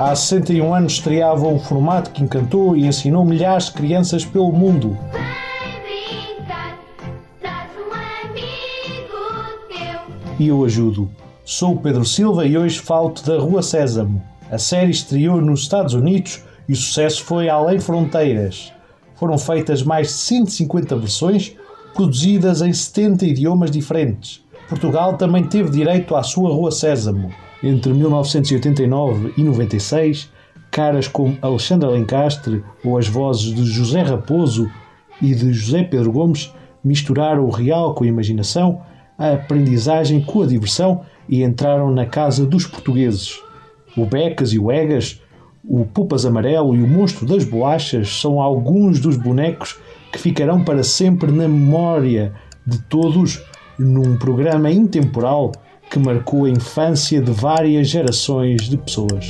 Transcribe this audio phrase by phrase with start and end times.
[0.00, 4.96] Há 61 anos estreava um formato que encantou e ensinou milhares de crianças pelo mundo.
[10.38, 11.10] E eu ajudo.
[11.44, 14.22] Sou o Pedro Silva e hoje falo-te da Rua Sésamo.
[14.48, 18.72] A série estreou nos Estados Unidos e o sucesso foi além fronteiras.
[19.16, 21.56] Foram feitas mais de 150 versões,
[21.92, 24.44] produzidas em 70 idiomas diferentes.
[24.68, 27.47] Portugal também teve direito à sua Rua Sésamo.
[27.62, 30.30] Entre 1989 e 96,
[30.70, 34.70] caras como Alexandre Alencastre ou as vozes de José Raposo
[35.20, 36.52] e de José Pedro Gomes
[36.84, 38.80] misturaram o real com a imaginação,
[39.18, 43.40] a aprendizagem com a diversão e entraram na casa dos portugueses.
[43.96, 45.20] O Becas e o Egas,
[45.64, 49.76] o Pupas Amarelo e o Monstro das Bolachas são alguns dos bonecos
[50.12, 52.32] que ficarão para sempre na memória
[52.64, 53.42] de todos
[53.78, 55.52] num programa intemporal
[55.90, 59.26] que marcou a infância de várias gerações de pessoas.